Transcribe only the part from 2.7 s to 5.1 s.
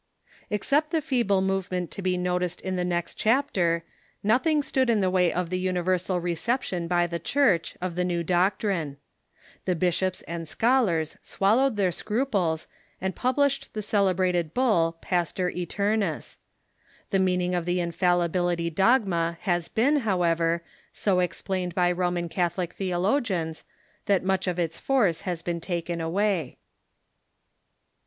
the next chap ter, nothing stood in